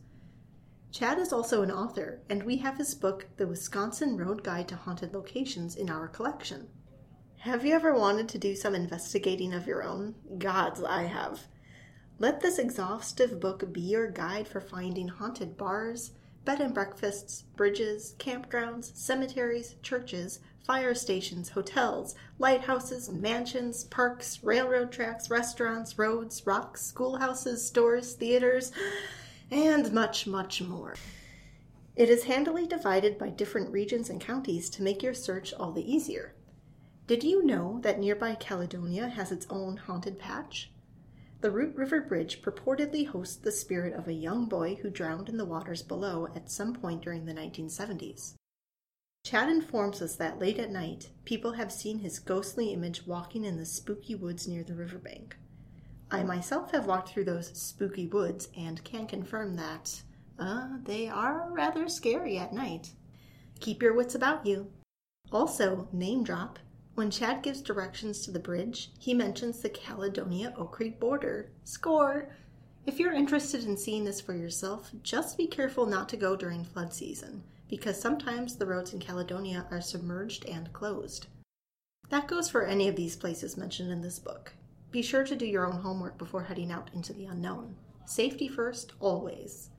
Chad 0.96 1.20
is 1.20 1.34
also 1.34 1.62
an 1.62 1.72
author, 1.72 2.22
and 2.30 2.42
we 2.44 2.56
have 2.56 2.78
his 2.78 2.96
book, 2.96 3.28
The 3.36 3.46
Wisconsin 3.46 4.16
Road 4.16 4.46
Guide 4.46 4.70
to 4.70 4.78
Haunted 4.78 5.14
Locations, 5.14 5.76
in 5.76 5.90
our 5.90 6.08
collection. 6.08 6.70
Have 7.40 7.66
you 7.66 7.76
ever 7.76 7.94
wanted 7.94 8.30
to 8.30 8.38
do 8.38 8.56
some 8.56 8.74
investigating 8.74 9.54
of 9.54 9.68
your 9.68 9.84
own? 9.84 10.16
Gods, 10.38 10.82
I 10.82 11.04
have. 11.04 11.48
Let 12.18 12.40
this 12.40 12.58
exhaustive 12.58 13.42
book 13.42 13.74
be 13.74 13.82
your 13.82 14.10
guide 14.10 14.48
for 14.48 14.62
finding 14.62 15.10
haunted 15.10 15.58
bars, 15.58 16.12
bed 16.46 16.62
and 16.62 16.74
breakfasts, 16.74 17.44
bridges, 17.58 18.16
campgrounds, 18.18 18.96
cemeteries, 18.96 19.76
churches, 19.84 20.40
fire 20.66 20.94
stations, 20.94 21.50
hotels, 21.50 22.16
lighthouses, 22.40 23.10
mansions, 23.10 23.84
parks, 23.84 24.42
railroad 24.46 24.94
tracks, 24.94 25.30
restaurants, 25.30 26.00
roads, 26.00 26.48
rocks, 26.48 26.86
schoolhouses, 26.86 27.68
stores, 27.68 28.14
theaters 28.14 28.72
and 29.52 29.92
much, 29.92 30.28
much 30.28 30.62
more. 30.62 30.96
It 31.96 32.10
is 32.10 32.26
handily 32.26 32.68
divided 32.68 33.18
by 33.18 33.30
different 33.30 33.72
regions 33.72 34.10
and 34.10 34.20
counties 34.20 34.70
to 34.72 34.84
make 34.84 35.02
your 35.02 35.14
search 35.14 35.54
all 35.54 35.72
the 35.72 35.90
easier. 35.90 36.34
Did 37.08 37.24
you 37.24 37.46
know 37.46 37.80
that 37.84 38.00
nearby 38.00 38.36
Caledonia 38.36 39.08
has 39.08 39.32
its 39.32 39.46
own 39.50 39.78
haunted 39.78 40.20
patch? 40.20 40.72
The 41.42 41.52
Root 41.52 41.76
River 41.76 42.02
Bridge 42.02 42.42
purportedly 42.42 43.08
hosts 43.08 43.36
the 43.36 43.52
spirit 43.52 43.94
of 43.94 44.08
a 44.08 44.14
young 44.14 44.46
boy 44.46 44.76
who 44.82 44.90
drowned 44.90 45.30
in 45.30 45.38
the 45.38 45.46
waters 45.46 45.84
below 45.84 46.28
at 46.36 46.50
some 46.50 46.74
point 46.74 47.04
during 47.04 47.26
the 47.26 47.34
1970s. 47.34 48.34
Chad 49.24 49.50
informs 49.50 50.02
us 50.02 50.16
that 50.16 50.40
late 50.40 50.60
at 50.60 50.72
night, 50.72 51.10
people 51.24 51.54
have 51.54 51.72
seen 51.72 52.00
his 52.00 52.20
ghostly 52.20 52.74
image 52.74 53.06
walking 53.06 53.46
in 53.46 53.58
the 53.58 53.66
spooky 53.66 54.16
woods 54.16 54.48
near 54.48 54.64
the 54.64 54.76
riverbank. 54.76 55.36
I 56.12 56.24
myself 56.24 56.72
have 56.72 56.86
walked 56.86 57.10
through 57.10 57.26
those 57.26 57.52
spooky 57.60 58.08
woods 58.08 58.50
and 58.56 58.84
can 58.84 59.08
confirm 59.08 59.56
that 59.56 60.02
uh, 60.38 60.68
they 60.84 61.08
are 61.08 61.50
rather 61.52 61.88
scary 61.90 62.38
at 62.38 62.54
night. 62.54 62.92
Keep 63.60 63.82
your 63.82 63.94
wits 63.94 64.16
about 64.16 64.46
you. 64.46 64.72
Also, 65.32 65.88
name 65.92 66.24
drop. 66.24 66.60
When 66.94 67.12
Chad 67.12 67.42
gives 67.42 67.62
directions 67.62 68.22
to 68.22 68.32
the 68.32 68.40
bridge, 68.40 68.92
he 69.00 69.14
mentions 69.14 69.60
the 69.60 69.70
Caledonia 69.70 70.54
Oak 70.58 70.74
Creek 70.74 71.00
border. 71.00 71.50
Score! 71.64 72.30
If 72.86 73.00
you're 73.00 73.14
interested 73.14 73.66
in 73.66 73.76
seeing 73.76 74.04
this 74.04 74.22
for 74.22 74.36
yourself, 74.36 74.92
just 75.02 75.38
be 75.38 75.48
careful 75.48 75.88
not 75.88 76.08
to 76.10 76.18
go 76.18 76.36
during 76.36 76.64
flood 76.64 76.94
season, 76.94 77.44
because 77.68 78.00
sometimes 78.00 78.56
the 78.56 78.68
roads 78.68 78.94
in 78.94 79.00
Caledonia 79.00 79.66
are 79.72 79.82
submerged 79.82 80.46
and 80.46 80.72
closed. 80.72 81.28
That 82.10 82.28
goes 82.28 82.50
for 82.50 82.64
any 82.64 82.88
of 82.88 82.96
these 82.96 83.16
places 83.16 83.58
mentioned 83.58 83.92
in 83.92 84.02
this 84.02 84.20
book. 84.20 84.54
Be 84.96 85.02
sure 85.02 85.26
to 85.26 85.36
do 85.36 85.46
your 85.46 85.66
own 85.66 85.82
homework 85.82 86.18
before 86.18 86.44
heading 86.44 86.72
out 86.72 86.90
into 86.94 87.12
the 87.12 87.26
unknown. 87.26 87.76
Safety 88.06 88.48
first, 88.48 88.94
always. 89.02 89.70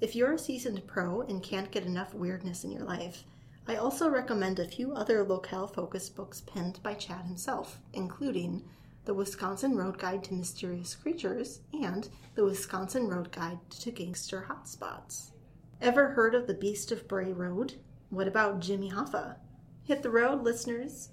If 0.00 0.14
you're 0.14 0.34
a 0.34 0.38
seasoned 0.38 0.86
pro 0.86 1.22
and 1.22 1.42
can't 1.42 1.72
get 1.72 1.84
enough 1.84 2.14
weirdness 2.14 2.62
in 2.62 2.70
your 2.70 2.84
life, 2.84 3.24
I 3.66 3.74
also 3.74 4.08
recommend 4.08 4.60
a 4.60 4.68
few 4.68 4.92
other 4.92 5.24
locale 5.24 5.66
focused 5.66 6.14
books 6.14 6.40
penned 6.46 6.80
by 6.84 6.94
Chad 6.94 7.24
himself, 7.24 7.80
including 7.94 8.62
The 9.06 9.14
Wisconsin 9.14 9.76
Road 9.76 9.98
Guide 9.98 10.22
to 10.22 10.34
Mysterious 10.34 10.94
Creatures 10.94 11.62
and 11.72 12.08
The 12.36 12.44
Wisconsin 12.44 13.08
Road 13.08 13.32
Guide 13.32 13.58
to 13.80 13.90
Gangster 13.90 14.46
Hotspots. 14.48 15.32
Ever 15.80 16.10
heard 16.10 16.36
of 16.36 16.46
the 16.46 16.54
Beast 16.54 16.92
of 16.92 17.08
Bray 17.08 17.32
Road? 17.32 17.74
What 18.10 18.28
about 18.28 18.60
Jimmy 18.60 18.92
Hoffa? 18.92 19.34
Hit 19.82 20.04
the 20.04 20.10
road, 20.10 20.44
listeners. 20.44 21.08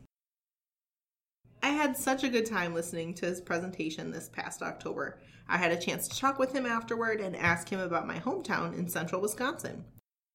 I 1.63 1.70
had 1.70 1.96
such 1.96 2.24
a 2.24 2.30
good 2.30 2.46
time 2.46 2.74
listening 2.74 3.13
to 3.15 3.27
his 3.27 3.39
presentation 3.39 4.12
this 4.12 4.30
past 4.30 4.63
October. 4.63 5.20
I 5.48 5.58
had 5.58 5.72
a 5.72 5.80
chance 5.80 6.08
to 6.08 6.20
talk 6.20 6.39
with 6.39 6.53
him 6.53 6.65
afterward 6.65 7.20
and 7.20 7.36
ask 7.36 7.70
him 7.70 7.80
about 7.80 8.08
my 8.08 8.20
hometown 8.20 8.77
in 8.77 8.88
central 8.88 9.22
Wisconsin. 9.22 9.86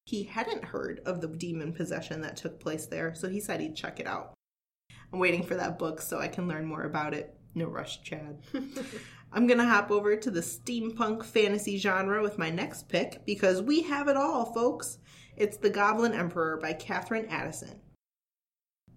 He 0.05 0.23
hadn't 0.23 0.63
heard 0.63 1.01
of 1.05 1.19
the 1.19 1.27
demon 1.27 1.73
possession 1.73 2.21
that 2.21 2.37
took 2.37 2.61
place 2.61 2.85
there, 2.85 3.13
so 3.13 3.27
he 3.27 3.41
said 3.41 3.59
he'd 3.59 3.75
check 3.75 3.99
it 3.99 4.07
out. 4.07 4.33
I'm 5.11 5.19
waiting 5.19 5.43
for 5.43 5.55
that 5.55 5.77
book 5.77 6.01
so 6.01 6.19
I 6.19 6.29
can 6.29 6.47
learn 6.47 6.65
more 6.65 6.83
about 6.83 7.13
it. 7.13 7.37
No 7.55 7.65
rush, 7.65 8.01
Chad. 8.03 8.39
I'm 9.33 9.47
going 9.47 9.57
to 9.57 9.65
hop 9.65 9.91
over 9.91 10.15
to 10.15 10.31
the 10.31 10.39
steampunk 10.39 11.25
fantasy 11.25 11.77
genre 11.77 12.21
with 12.21 12.37
my 12.37 12.49
next 12.49 12.87
pick 12.87 13.25
because 13.25 13.61
we 13.61 13.81
have 13.81 14.07
it 14.07 14.15
all, 14.15 14.45
folks. 14.53 14.99
It's 15.35 15.57
The 15.57 15.69
Goblin 15.69 16.13
Emperor 16.13 16.57
by 16.57 16.73
Katherine 16.73 17.27
Addison. 17.29 17.81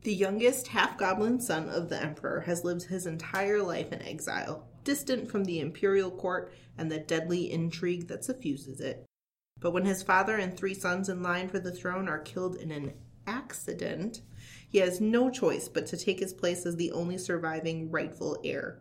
The 0.03 0.15
youngest 0.15 0.69
half 0.69 0.97
goblin 0.97 1.41
son 1.41 1.69
of 1.69 1.91
the 1.91 2.03
emperor 2.03 2.41
has 2.41 2.65
lived 2.65 2.85
his 2.85 3.07
entire 3.07 3.63
life 3.63 3.93
in 3.93 4.01
exile, 4.01 4.67
distant 4.83 5.31
from 5.31 5.45
the 5.45 5.61
imperial 5.61 6.11
court 6.11 6.55
and 6.79 6.91
the 6.91 6.99
deadly 6.99 7.53
intrigue 7.53 8.09
that 8.09 8.25
suffuses 8.25 8.81
it. 8.81 9.05
But 9.59 9.73
when 9.73 9.85
his 9.85 10.03
father 10.03 10.37
and 10.37 10.57
three 10.57 10.73
sons 10.73 11.11
in 11.11 11.23
line 11.23 11.51
for 11.51 11.59
the 11.59 11.73
throne 11.73 12.09
are 12.09 12.19
killed 12.19 12.57
in 12.57 12.71
an 12.71 12.95
accident, 13.27 14.23
he 14.67 14.79
has 14.79 15.03
no 15.03 15.29
choice 15.29 15.69
but 15.69 15.87
to 15.89 15.99
take 15.99 16.21
his 16.21 16.33
place 16.33 16.65
as 16.65 16.77
the 16.77 16.93
only 16.93 17.19
surviving 17.19 17.91
rightful 17.91 18.41
heir. 18.43 18.81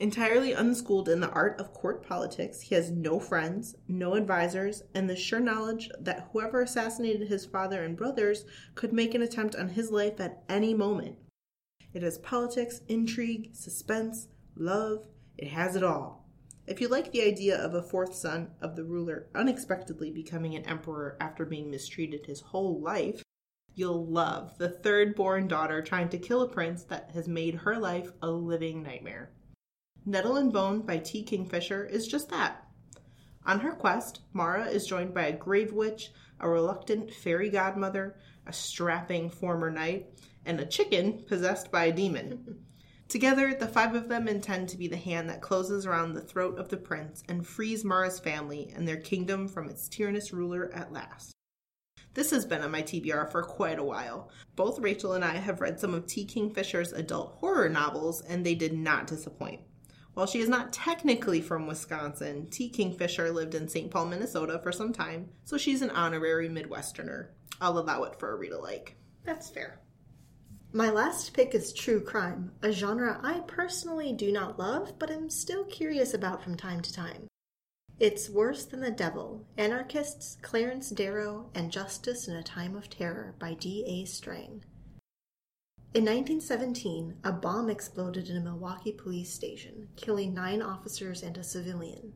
Entirely 0.00 0.52
unschooled 0.52 1.08
in 1.08 1.20
the 1.20 1.30
art 1.30 1.60
of 1.60 1.72
court 1.72 2.04
politics, 2.04 2.62
he 2.62 2.74
has 2.74 2.90
no 2.90 3.20
friends, 3.20 3.76
no 3.86 4.14
advisors, 4.14 4.82
and 4.92 5.08
the 5.08 5.14
sure 5.14 5.38
knowledge 5.38 5.88
that 6.00 6.28
whoever 6.32 6.62
assassinated 6.62 7.28
his 7.28 7.46
father 7.46 7.84
and 7.84 7.96
brothers 7.96 8.44
could 8.74 8.92
make 8.92 9.14
an 9.14 9.22
attempt 9.22 9.54
on 9.54 9.68
his 9.68 9.92
life 9.92 10.18
at 10.18 10.42
any 10.48 10.74
moment. 10.74 11.16
It 11.92 12.02
has 12.02 12.18
politics, 12.18 12.80
intrigue, 12.88 13.54
suspense, 13.54 14.26
love, 14.56 15.04
it 15.38 15.46
has 15.48 15.76
it 15.76 15.84
all. 15.84 16.28
If 16.66 16.80
you 16.80 16.88
like 16.88 17.12
the 17.12 17.22
idea 17.22 17.56
of 17.56 17.74
a 17.74 17.82
fourth 17.82 18.16
son 18.16 18.50
of 18.60 18.74
the 18.74 18.84
ruler 18.84 19.28
unexpectedly 19.32 20.10
becoming 20.10 20.56
an 20.56 20.64
emperor 20.64 21.16
after 21.20 21.44
being 21.44 21.70
mistreated 21.70 22.26
his 22.26 22.40
whole 22.40 22.80
life, 22.80 23.22
you'll 23.76 24.06
love 24.06 24.58
the 24.58 24.70
third 24.70 25.14
born 25.14 25.46
daughter 25.46 25.82
trying 25.82 26.08
to 26.08 26.18
kill 26.18 26.42
a 26.42 26.48
prince 26.48 26.82
that 26.84 27.12
has 27.12 27.28
made 27.28 27.54
her 27.54 27.78
life 27.78 28.10
a 28.22 28.30
living 28.30 28.82
nightmare. 28.82 29.30
Nettle 30.06 30.36
and 30.36 30.52
Bone 30.52 30.82
by 30.82 30.98
T. 30.98 31.22
Kingfisher 31.22 31.86
is 31.86 32.06
just 32.06 32.28
that. 32.28 32.68
On 33.46 33.60
her 33.60 33.72
quest, 33.72 34.20
Mara 34.34 34.66
is 34.66 34.86
joined 34.86 35.14
by 35.14 35.24
a 35.24 35.32
grave 35.32 35.72
witch, 35.72 36.10
a 36.38 36.46
reluctant 36.46 37.10
fairy 37.10 37.48
godmother, 37.48 38.16
a 38.46 38.52
strapping 38.52 39.30
former 39.30 39.70
knight, 39.70 40.06
and 40.44 40.60
a 40.60 40.66
chicken 40.66 41.24
possessed 41.26 41.70
by 41.70 41.86
a 41.86 41.92
demon. 41.92 42.66
Together, 43.08 43.54
the 43.54 43.66
five 43.66 43.94
of 43.94 44.10
them 44.10 44.28
intend 44.28 44.68
to 44.68 44.76
be 44.76 44.88
the 44.88 44.96
hand 44.98 45.30
that 45.30 45.40
closes 45.40 45.86
around 45.86 46.12
the 46.12 46.20
throat 46.20 46.58
of 46.58 46.68
the 46.68 46.76
prince 46.76 47.22
and 47.26 47.46
frees 47.46 47.82
Mara's 47.82 48.20
family 48.20 48.70
and 48.76 48.86
their 48.86 49.00
kingdom 49.00 49.48
from 49.48 49.70
its 49.70 49.88
tyrannous 49.88 50.34
ruler 50.34 50.70
at 50.74 50.92
last. 50.92 51.32
This 52.12 52.30
has 52.30 52.44
been 52.44 52.60
on 52.60 52.70
my 52.70 52.82
TBR 52.82 53.32
for 53.32 53.42
quite 53.42 53.78
a 53.78 53.84
while. 53.84 54.30
Both 54.54 54.80
Rachel 54.80 55.14
and 55.14 55.24
I 55.24 55.36
have 55.36 55.62
read 55.62 55.80
some 55.80 55.94
of 55.94 56.06
T. 56.06 56.26
Kingfisher's 56.26 56.92
adult 56.92 57.36
horror 57.36 57.70
novels, 57.70 58.20
and 58.20 58.44
they 58.44 58.54
did 58.54 58.74
not 58.74 59.06
disappoint. 59.06 59.60
While 60.14 60.26
she 60.26 60.40
is 60.40 60.48
not 60.48 60.72
technically 60.72 61.40
from 61.40 61.66
Wisconsin, 61.66 62.46
T. 62.48 62.68
Kingfisher 62.68 63.32
lived 63.32 63.54
in 63.54 63.68
St. 63.68 63.90
Paul, 63.90 64.06
Minnesota 64.06 64.60
for 64.62 64.70
some 64.70 64.92
time, 64.92 65.28
so 65.44 65.58
she's 65.58 65.82
an 65.82 65.90
honorary 65.90 66.48
Midwesterner. 66.48 67.28
I'll 67.60 67.78
allow 67.78 68.04
it 68.04 68.18
for 68.18 68.32
a 68.32 68.36
read 68.36 68.52
alike. 68.52 68.96
That's 69.24 69.50
fair. 69.50 69.80
My 70.72 70.90
last 70.90 71.34
pick 71.34 71.54
is 71.54 71.72
true 71.72 72.00
crime, 72.00 72.52
a 72.62 72.72
genre 72.72 73.20
I 73.22 73.40
personally 73.40 74.12
do 74.12 74.32
not 74.32 74.58
love, 74.58 74.98
but 74.98 75.10
am 75.10 75.30
still 75.30 75.64
curious 75.64 76.14
about 76.14 76.42
from 76.42 76.56
time 76.56 76.80
to 76.82 76.92
time. 76.92 77.28
It's 78.00 78.28
Worse 78.28 78.64
Than 78.64 78.80
the 78.80 78.90
Devil 78.90 79.46
Anarchists, 79.56 80.36
Clarence 80.42 80.90
Darrow, 80.90 81.50
and 81.54 81.70
Justice 81.70 82.26
in 82.26 82.34
a 82.34 82.42
Time 82.42 82.74
of 82.74 82.90
Terror 82.90 83.36
by 83.38 83.54
D. 83.54 83.84
A. 83.86 84.04
In 85.94 86.06
1917, 86.06 87.18
a 87.22 87.30
bomb 87.30 87.70
exploded 87.70 88.28
in 88.28 88.36
a 88.36 88.40
Milwaukee 88.40 88.90
police 88.90 89.32
station, 89.32 89.86
killing 89.94 90.34
nine 90.34 90.60
officers 90.60 91.22
and 91.22 91.38
a 91.38 91.44
civilian. 91.44 92.14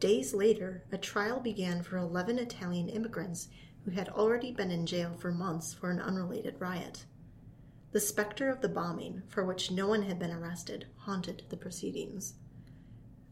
Days 0.00 0.32
later, 0.32 0.86
a 0.90 0.96
trial 0.96 1.38
began 1.38 1.82
for 1.82 1.98
11 1.98 2.38
Italian 2.38 2.88
immigrants 2.88 3.48
who 3.84 3.90
had 3.90 4.08
already 4.08 4.52
been 4.52 4.70
in 4.70 4.86
jail 4.86 5.14
for 5.18 5.32
months 5.32 5.74
for 5.74 5.90
an 5.90 6.00
unrelated 6.00 6.58
riot. 6.58 7.04
The 7.92 8.00
specter 8.00 8.48
of 8.48 8.62
the 8.62 8.70
bombing, 8.70 9.22
for 9.28 9.44
which 9.44 9.70
no 9.70 9.86
one 9.86 10.04
had 10.04 10.18
been 10.18 10.32
arrested, 10.32 10.86
haunted 10.96 11.42
the 11.50 11.58
proceedings. 11.58 12.36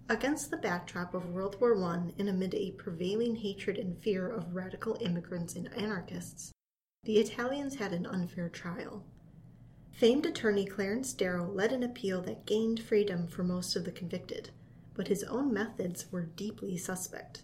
Against 0.07 0.51
the 0.51 0.59
backdrop 0.59 1.15
of 1.15 1.31
World 1.31 1.59
War 1.63 1.83
I 1.83 2.13
and 2.19 2.29
amid 2.29 2.55
a 2.55 2.73
prevailing 2.73 3.37
hatred 3.37 3.79
and 3.79 3.97
fear 4.03 4.29
of 4.29 4.55
radical 4.55 4.99
immigrants 5.01 5.57
and 5.57 5.73
anarchists, 5.73 6.53
the 7.05 7.17
Italians 7.17 7.77
had 7.77 7.95
an 7.95 8.05
unfair 8.05 8.51
trial. 8.51 9.07
Famed 9.93 10.27
attorney 10.27 10.65
Clarence 10.65 11.13
Darrow 11.13 11.49
led 11.53 11.71
an 11.71 11.83
appeal 11.83 12.21
that 12.23 12.47
gained 12.47 12.81
freedom 12.81 13.27
for 13.27 13.45
most 13.45 13.77
of 13.77 13.85
the 13.85 13.93
convicted, 13.93 14.51
but 14.95 15.09
his 15.09 15.23
own 15.25 15.53
methods 15.53 16.11
were 16.11 16.23
deeply 16.23 16.77
suspect. 16.77 17.43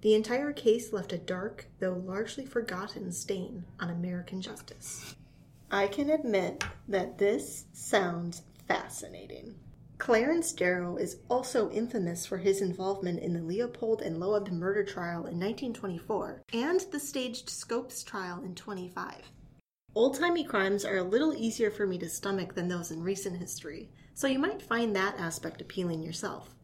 The 0.00 0.14
entire 0.14 0.52
case 0.52 0.92
left 0.92 1.12
a 1.12 1.18
dark, 1.18 1.66
though 1.78 2.02
largely 2.06 2.46
forgotten, 2.46 3.12
stain 3.12 3.64
on 3.78 3.90
American 3.90 4.40
justice. 4.40 5.14
I 5.70 5.88
can 5.88 6.08
admit 6.08 6.64
that 6.88 7.18
this 7.18 7.66
sounds 7.72 8.42
fascinating. 8.66 9.56
Clarence 9.98 10.52
Darrow 10.52 10.96
is 10.96 11.18
also 11.28 11.70
infamous 11.70 12.24
for 12.24 12.38
his 12.38 12.62
involvement 12.62 13.20
in 13.20 13.34
the 13.34 13.42
Leopold 13.42 14.00
and 14.00 14.18
Loeb 14.18 14.48
murder 14.48 14.82
trial 14.82 15.26
in 15.26 15.38
1924 15.38 16.42
and 16.54 16.80
the 16.90 16.98
staged 16.98 17.50
Scopes 17.50 18.02
trial 18.02 18.42
in 18.42 18.54
25. 18.54 19.30
Old 19.92 20.20
timey 20.20 20.44
crimes 20.44 20.84
are 20.84 20.98
a 20.98 21.02
little 21.02 21.34
easier 21.34 21.68
for 21.68 21.84
me 21.84 21.98
to 21.98 22.08
stomach 22.08 22.54
than 22.54 22.68
those 22.68 22.92
in 22.92 23.02
recent 23.02 23.38
history, 23.38 23.90
so 24.14 24.28
you 24.28 24.38
might 24.38 24.62
find 24.62 24.94
that 24.94 25.18
aspect 25.18 25.60
appealing 25.60 26.00
yourself. 26.00 26.54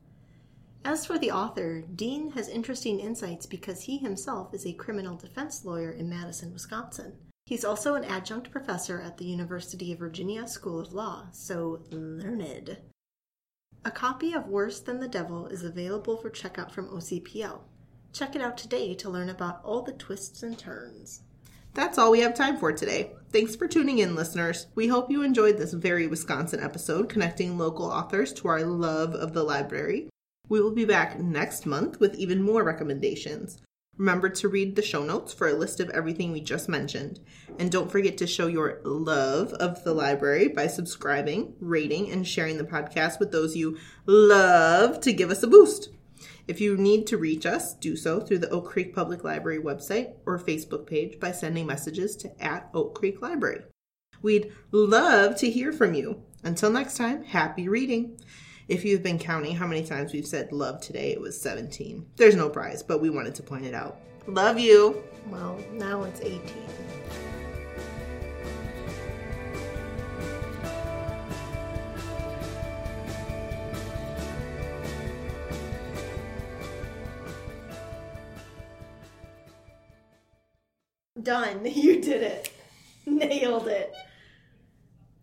As 0.85 1.05
for 1.05 1.19
the 1.19 1.33
author, 1.33 1.81
Dean 1.81 2.31
has 2.33 2.49
interesting 2.49 3.01
insights 3.01 3.45
because 3.45 3.83
he 3.83 3.99
himself 3.99 4.55
is 4.55 4.65
a 4.65 4.73
criminal 4.73 5.17
defense 5.17 5.65
lawyer 5.65 5.91
in 5.91 6.09
Madison, 6.09 6.53
Wisconsin. 6.53 7.15
He's 7.47 7.65
also 7.65 7.97
an 7.97 8.05
adjunct 8.05 8.53
professor 8.53 9.01
at 9.01 9.19
the 9.19 9.25
University 9.25 9.93
of 9.93 9.99
Virginia 9.99 10.47
School 10.47 10.79
of 10.79 10.93
Law, 10.93 11.27
so 11.33 11.83
learned. 11.91 12.79
A 13.85 13.91
copy 13.91 14.35
of 14.35 14.47
Worse 14.47 14.79
Than 14.79 15.01
the 15.01 15.09
Devil 15.09 15.49
is 15.49 15.65
available 15.65 16.17
for 16.17 16.31
checkout 16.31 16.71
from 16.71 16.89
OCPL. 16.89 17.59
Check 18.13 18.37
it 18.37 18.43
out 18.43 18.57
today 18.57 18.95
to 18.95 19.11
learn 19.11 19.29
about 19.29 19.61
all 19.65 19.83
the 19.83 19.93
twists 19.93 20.45
and 20.45 20.57
turns. 20.57 21.23
That's 21.77 21.99
all 21.99 22.11
we 22.11 22.21
have 22.21 22.35
time 22.35 22.57
for 22.57 22.73
today. 22.73 23.13
Thanks 23.33 23.55
for 23.55 23.69
tuning 23.69 23.99
in, 23.99 24.15
listeners. 24.15 24.67
We 24.75 24.89
hope 24.89 25.11
you 25.11 25.21
enjoyed 25.21 25.59
this 25.59 25.75
very 25.75 26.07
Wisconsin 26.07 26.59
episode 26.59 27.11
connecting 27.11 27.59
local 27.59 27.85
authors 27.85 28.33
to 28.33 28.49
our 28.49 28.63
love 28.63 29.15
of 29.15 29.35
the 29.35 29.43
library. 29.43 30.09
We 30.49 30.63
will 30.63 30.73
be 30.73 30.87
back 30.87 31.21
next 31.21 31.67
month 31.67 32.01
with 32.01 32.15
even 32.15 32.41
more 32.41 32.65
recommendations. 32.65 33.61
Remember 33.99 34.31
to 34.31 34.49
read 34.49 34.75
the 34.75 34.81
show 34.81 35.03
notes 35.03 35.35
for 35.35 35.49
a 35.49 35.53
list 35.53 35.79
of 35.79 35.91
everything 35.91 36.33
we 36.33 36.41
just 36.41 36.67
mentioned. 36.67 37.21
And 37.59 37.71
don't 37.71 37.93
forget 37.93 38.17
to 38.19 38.27
show 38.27 38.47
your 38.47 38.81
love 38.83 39.53
of 39.53 39.85
the 39.85 39.93
library 39.93 40.49
by 40.49 40.69
subscribing, 40.69 41.57
rating, 41.61 42.11
and 42.11 42.27
sharing 42.27 42.57
the 42.57 42.65
podcast 42.65 43.21
with 43.21 43.33
those 43.33 43.55
you 43.55 43.77
love 44.07 45.01
to 45.01 45.13
give 45.13 45.31
us 45.31 45.43
a 45.43 45.47
boost. 45.47 45.91
If 46.47 46.61
you 46.61 46.77
need 46.77 47.07
to 47.09 47.17
reach 47.17 47.47
us, 47.47 47.75
do 47.75 47.97
so 47.97 48.21
through 48.21 48.39
the 48.39 48.51
Oak 48.51 48.67
Creek 48.71 48.95
Public 48.95 49.25
Library 49.25 49.59
website 49.59 50.15
or 50.25 50.39
Facebook 50.39 50.87
page 50.87 51.19
by 51.21 51.33
sending 51.33 51.67
messages 51.67 52.17
to 52.17 52.43
at 52.43 52.69
Oak 52.75 52.95
Creek 52.95 53.23
Library. 53.23 53.63
We'd 54.23 54.53
love 54.73 55.37
to 55.37 55.51
hear 55.51 55.73
from 55.73 55.95
you. 55.95 56.23
Until 56.43 56.71
next 56.71 56.97
time, 56.97 57.25
happy 57.25 57.69
reading. 57.69 58.19
If 58.69 58.85
you've 58.85 59.03
been 59.03 59.19
counting 59.19 59.55
how 59.55 59.67
many 59.67 59.85
times 59.85 60.13
we've 60.13 60.27
said 60.27 60.53
love 60.53 60.81
today, 60.81 61.13
it 61.13 61.21
was 61.21 61.41
17. 61.41 62.07
There's 62.17 62.35
no 62.35 62.49
prize, 62.49 62.83
but 62.83 63.01
we 63.01 63.11
wanted 63.11 63.35
to 63.37 63.43
point 63.43 63.65
it 63.65 63.75
out. 63.75 64.01
Love 64.27 64.59
you. 64.59 65.05
Well, 65.31 65.61
now 65.73 66.03
it's 66.03 66.21
18. 66.21 66.43
Done. 81.27 81.61
You 81.65 82.01
did 82.01 82.23
it. 82.23 82.51
Nailed 83.05 83.67
it. 83.67 83.93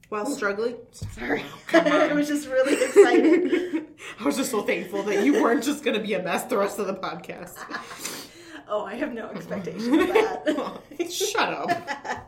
While 0.10 0.26
struggling, 0.26 0.76
Sorry. 0.92 1.44
I 1.74 2.12
was 2.14 2.28
just 2.28 2.48
really 2.48 2.84
excited. 2.84 3.86
I 4.20 4.24
was 4.24 4.36
just 4.36 4.52
so 4.52 4.62
thankful 4.62 5.02
that 5.04 5.26
you 5.26 5.42
weren't 5.42 5.64
just 5.64 5.84
going 5.84 5.98
to 5.98 6.04
be 6.04 6.14
a 6.14 6.22
mess 6.22 6.44
the 6.44 6.58
rest 6.58 6.78
of 6.78 6.88
the 6.88 6.94
podcast. 6.94 7.58
Oh, 8.68 8.86
I 8.86 8.96
have 8.96 9.14
no 9.14 9.30
expectation 9.30 10.00
of 10.02 10.08
that. 10.10 12.23